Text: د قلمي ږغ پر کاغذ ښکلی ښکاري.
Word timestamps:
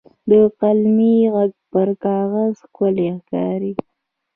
د 0.29 0.31
قلمي 0.59 1.15
ږغ 1.33 1.51
پر 1.71 1.89
کاغذ 2.03 2.51
ښکلی 2.67 3.07
ښکاري. 3.17 3.73